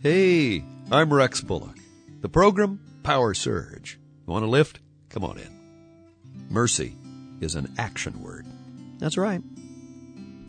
[0.00, 1.76] Hey, I'm Rex Bullock.
[2.20, 3.98] The program, Power Surge.
[4.28, 4.78] You want to lift?
[5.08, 6.46] Come on in.
[6.48, 6.96] Mercy
[7.40, 8.46] is an action word.
[8.98, 9.42] That's right.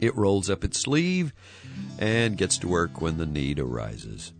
[0.00, 1.34] It rolls up its sleeve
[1.98, 4.32] and gets to work when the need arises.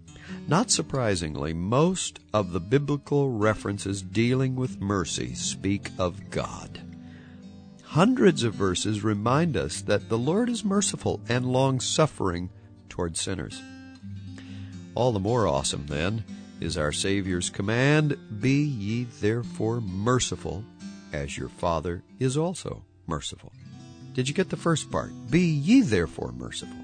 [0.48, 6.80] Not surprisingly, most of the biblical references dealing with mercy speak of God.
[7.82, 12.48] Hundreds of verses remind us that the Lord is merciful and long suffering
[12.89, 13.61] toward sinners.
[14.95, 16.25] All the more awesome, then,
[16.61, 20.65] is our Savior's command Be ye therefore merciful,
[21.12, 23.52] as your Father is also merciful.
[24.15, 25.11] Did you get the first part?
[25.30, 26.77] Be ye therefore merciful.